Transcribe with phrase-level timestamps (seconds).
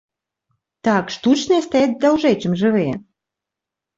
[0.87, 2.93] Так, штучныя стаяць даўжэй, чым жывыя.